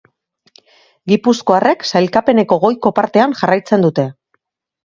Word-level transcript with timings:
Gipuzkoarrek 1.11 1.85
sailkapeneko 1.91 2.57
goiko 2.65 2.93
partean 3.01 3.37
jarraitzen 3.43 3.87
dute. 3.89 4.09